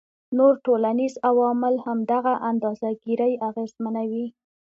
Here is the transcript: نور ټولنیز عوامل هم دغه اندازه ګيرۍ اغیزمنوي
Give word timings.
نور 0.37 0.53
ټولنیز 0.65 1.13
عوامل 1.29 1.75
هم 1.85 1.97
دغه 2.13 2.33
اندازه 2.49 2.89
ګيرۍ 3.03 3.33
اغیزمنوي 3.49 4.25